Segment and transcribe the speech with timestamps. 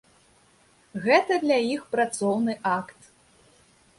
[1.03, 3.01] Гэта для іх працоўны акт.